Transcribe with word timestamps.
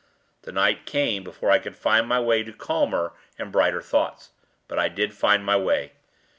The 0.41 0.51
night 0.51 0.87
came 0.87 1.23
before 1.23 1.51
I 1.51 1.59
could 1.59 1.75
find 1.75 2.07
my 2.07 2.19
way 2.19 2.41
to 2.41 2.51
calmer 2.51 3.13
and 3.37 3.51
brighter 3.51 3.83
thoughts. 3.83 4.31
But 4.67 4.79
I 4.79 4.87
did 4.89 5.13
find 5.13 5.45
my 5.45 5.57
way. 5.57 5.91